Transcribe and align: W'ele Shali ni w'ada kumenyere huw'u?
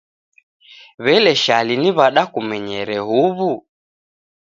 W'ele 1.03 1.33
Shali 1.43 1.75
ni 1.81 1.91
w'ada 1.97 2.23
kumenyere 2.33 2.97
huw'u? 3.07 3.51